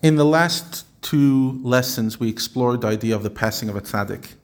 In 0.00 0.14
the 0.14 0.24
last 0.24 0.86
two 1.02 1.60
lessons, 1.64 2.20
we 2.20 2.28
explored 2.28 2.82
the 2.82 2.86
idea 2.86 3.16
of 3.16 3.24
the 3.24 3.30
passing 3.30 3.68
of 3.68 3.74
a 3.74 3.80
tzaddik. 3.80 4.34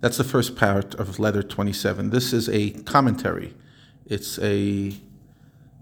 That's 0.00 0.16
the 0.16 0.22
first 0.22 0.54
part 0.54 0.94
of 0.94 1.18
letter 1.18 1.42
27. 1.42 2.10
This 2.10 2.32
is 2.32 2.48
a 2.48 2.70
commentary. 2.70 3.54
It's 4.06 4.38
a 4.38 4.94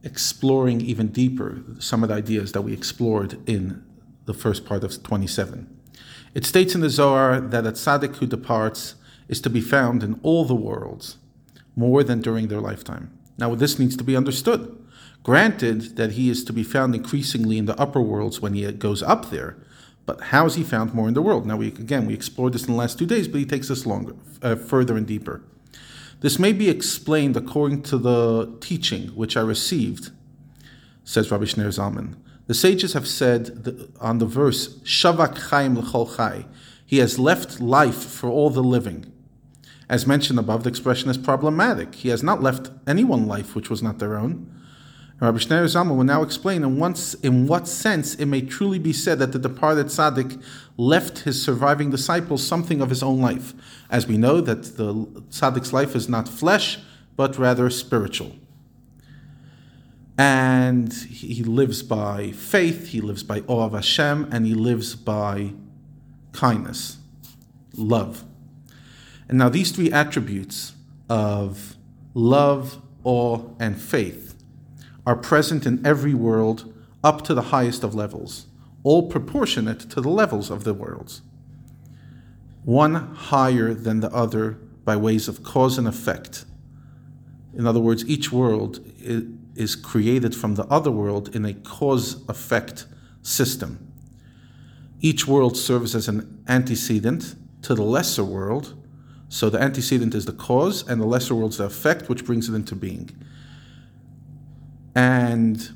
exploring 0.03 0.80
even 0.80 1.09
deeper 1.09 1.62
some 1.79 2.03
of 2.03 2.09
the 2.09 2.14
ideas 2.14 2.53
that 2.53 2.62
we 2.62 2.72
explored 2.72 3.38
in 3.46 3.85
the 4.25 4.32
first 4.32 4.64
part 4.64 4.82
of 4.82 5.03
27. 5.03 5.68
It 6.32 6.46
states 6.46 6.74
in 6.74 6.80
the 6.80 6.88
Zohar 6.88 7.40
that 7.40 7.66
a 7.66 7.72
tzaddik 7.72 8.16
who 8.16 8.26
departs 8.26 8.94
is 9.28 9.42
to 9.42 9.50
be 9.50 9.60
found 9.60 10.02
in 10.02 10.18
all 10.22 10.46
the 10.46 10.54
worlds, 10.54 11.18
more 11.76 12.02
than 12.02 12.22
during 12.22 12.48
their 12.48 12.60
lifetime. 12.60 13.10
Now, 13.36 13.54
this 13.54 13.78
needs 13.78 13.96
to 13.98 14.04
be 14.04 14.16
understood. 14.16 14.82
Granted 15.22 15.96
that 15.96 16.12
he 16.12 16.28
is 16.28 16.45
to 16.45 16.52
be 16.52 16.62
found 16.62 16.95
increasingly 16.95 17.56
in 17.56 17.64
the 17.64 17.78
upper 17.80 18.00
worlds 18.00 18.41
when 18.41 18.52
he 18.54 18.70
goes 18.73 19.02
up 19.02 19.30
there, 19.30 19.56
but 20.06 20.20
how 20.20 20.45
is 20.45 20.54
he 20.54 20.62
found 20.62 20.92
more 20.92 21.08
in 21.08 21.14
the 21.14 21.22
world? 21.22 21.46
Now, 21.46 21.56
we 21.56 21.68
again 21.68 22.06
we 22.06 22.14
explored 22.14 22.52
this 22.52 22.66
in 22.66 22.72
the 22.72 22.78
last 22.78 22.98
two 22.98 23.06
days, 23.06 23.26
but 23.26 23.38
he 23.38 23.46
takes 23.46 23.70
us 23.70 23.86
longer, 23.86 24.14
uh, 24.42 24.56
further 24.56 24.96
and 24.96 25.06
deeper. 25.06 25.42
This 26.20 26.38
may 26.38 26.52
be 26.52 26.68
explained 26.68 27.36
according 27.36 27.82
to 27.84 27.98
the 27.98 28.54
teaching 28.60 29.09
which 29.09 29.36
I 29.36 29.40
received, 29.40 30.10
says 31.04 31.30
Rabbi 31.30 31.45
Shneur 31.45 31.68
Zalman. 31.68 32.16
The 32.46 32.54
sages 32.54 32.92
have 32.92 33.09
said 33.09 33.88
on 34.00 34.18
the 34.18 34.26
verse 34.26 34.76
Shavak 34.80 35.38
Chaim 35.48 35.78
L'chol 35.78 36.16
Chai, 36.16 36.46
he 36.84 36.98
has 36.98 37.18
left 37.18 37.60
life 37.60 38.04
for 38.04 38.28
all 38.28 38.50
the 38.50 38.62
living. 38.62 39.10
As 39.88 40.06
mentioned 40.06 40.38
above, 40.38 40.64
the 40.64 40.70
expression 40.70 41.10
is 41.10 41.18
problematic. 41.18 41.95
He 41.95 42.10
has 42.10 42.23
not 42.23 42.42
left 42.42 42.70
anyone 42.86 43.26
life 43.26 43.54
which 43.54 43.70
was 43.70 43.82
not 43.82 43.98
their 43.98 44.16
own. 44.16 44.50
Rabbi 45.20 45.38
Shneur 45.38 45.64
Zalman 45.64 45.96
will 45.96 46.04
now 46.04 46.23
explain 46.23 46.64
in, 46.64 46.78
once, 46.78 47.14
in 47.14 47.46
what 47.46 47.68
sense 47.68 48.16
it 48.16 48.27
may 48.27 48.41
truly 48.41 48.80
be 48.80 48.92
said 48.92 49.20
that 49.20 49.32
the 49.32 49.38
departed 49.38 49.87
tzaddik 49.87 50.42
left 50.77 51.20
his 51.20 51.40
surviving 51.40 51.90
disciples 51.90 52.45
something 52.45 52.80
of 52.80 52.90
his 52.90 53.02
own 53.02 53.20
life, 53.20 53.54
as 53.90 54.09
we 54.09 54.18
know 54.18 54.40
that 54.40 54.76
the 54.76 54.92
tzaddik's 55.30 55.73
life 55.73 55.95
is 55.95 56.09
not 56.09 56.29
flesh, 56.29 56.80
but 57.16 57.38
rather 57.38 57.70
spiritual. 57.70 58.32
And 60.18 60.92
he 60.92 61.45
lives 61.45 61.82
by 61.85 62.32
faith, 62.32 62.88
he 62.88 63.01
lives 63.01 63.23
by 63.23 63.42
awe 63.46 63.66
of 63.66 63.73
Hashem, 63.73 64.29
and 64.33 64.45
he 64.47 64.55
lives 64.55 64.97
by 64.97 65.53
kindness, 66.33 66.98
love. 67.73 68.25
And 69.29 69.39
now 69.39 69.48
these 69.48 69.70
three 69.70 69.92
attributes 69.92 70.73
of 71.09 71.77
love, 72.15 72.83
awe, 73.05 73.42
and 73.61 73.81
faith 73.81 74.34
are 75.07 75.17
present 75.17 75.67
in 75.67 75.85
every 75.85 76.15
world 76.15 76.73
up 77.03 77.23
to 77.23 77.35
the 77.35 77.43
highest 77.43 77.85
of 77.85 77.95
levels, 77.95 78.47
all 78.83 79.09
proportionate 79.09 79.81
to 79.91 80.01
the 80.01 80.09
levels 80.09 80.51
of 80.51 80.65
the 80.65 80.75
worlds. 80.75 81.23
One 82.65 82.95
higher 83.15 83.75
than 83.75 84.01
the 84.01 84.11
other 84.11 84.53
by 84.85 84.97
ways 84.97 85.29
of 85.29 85.43
cause 85.43 85.77
and 85.77 85.87
effect. 85.87 86.45
In 87.57 87.67
other 87.67 87.81
words, 87.81 88.05
each 88.07 88.33
world 88.33 88.81
is 89.55 89.77
created 89.77 90.35
from 90.35 90.55
the 90.55 90.65
other 90.65 90.91
world 90.91 91.35
in 91.37 91.45
a 91.45 91.55
cause 91.55 92.27
effect 92.29 92.87
system. 93.23 93.93
Each 95.01 95.27
world 95.27 95.57
serves 95.57 95.95
as 95.95 96.09
an 96.09 96.43
antecedent 96.49 97.35
to 97.63 97.75
the 97.75 97.83
lesser 97.83 98.25
world. 98.25 98.75
So 99.29 99.51
the 99.51 99.61
antecedent 99.61 100.15
is 100.15 100.25
the 100.25 100.33
cause, 100.33 100.87
and 100.89 101.01
the 101.01 101.07
lesser 101.07 101.35
world 101.35 101.53
is 101.53 101.59
the 101.59 101.65
effect 101.65 102.09
which 102.09 102.25
brings 102.25 102.49
it 102.49 102.55
into 102.55 102.75
being. 102.75 103.11
And 104.95 105.70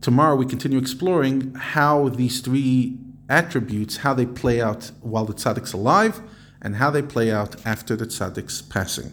tomorrow 0.00 0.36
we 0.36 0.46
continue 0.46 0.78
exploring 0.78 1.54
how 1.54 2.08
these 2.08 2.40
three 2.40 2.98
attributes, 3.28 3.98
how 3.98 4.14
they 4.14 4.26
play 4.26 4.60
out 4.60 4.92
while 5.00 5.24
the 5.24 5.34
tzaddik's 5.34 5.72
alive, 5.72 6.20
and 6.62 6.76
how 6.76 6.90
they 6.90 7.02
play 7.02 7.30
out 7.30 7.64
after 7.66 7.96
the 7.96 8.06
tzaddik's 8.06 8.62
passing. 8.62 9.12